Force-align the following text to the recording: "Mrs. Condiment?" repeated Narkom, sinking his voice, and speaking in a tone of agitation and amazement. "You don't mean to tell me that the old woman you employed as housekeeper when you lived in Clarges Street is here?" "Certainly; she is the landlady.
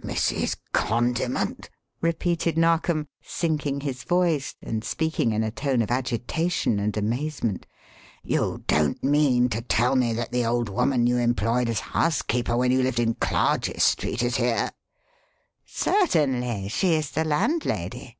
"Mrs. 0.00 0.56
Condiment?" 0.72 1.70
repeated 2.00 2.58
Narkom, 2.58 3.06
sinking 3.22 3.82
his 3.82 4.02
voice, 4.02 4.56
and 4.60 4.82
speaking 4.82 5.30
in 5.30 5.44
a 5.44 5.52
tone 5.52 5.80
of 5.80 5.92
agitation 5.92 6.80
and 6.80 6.96
amazement. 6.96 7.68
"You 8.24 8.64
don't 8.66 9.04
mean 9.04 9.48
to 9.50 9.62
tell 9.62 9.94
me 9.94 10.12
that 10.14 10.32
the 10.32 10.44
old 10.44 10.68
woman 10.68 11.06
you 11.06 11.18
employed 11.18 11.68
as 11.68 11.78
housekeeper 11.78 12.56
when 12.56 12.72
you 12.72 12.82
lived 12.82 12.98
in 12.98 13.14
Clarges 13.14 13.84
Street 13.84 14.24
is 14.24 14.38
here?" 14.38 14.72
"Certainly; 15.64 16.66
she 16.70 16.94
is 16.94 17.12
the 17.12 17.22
landlady. 17.24 18.18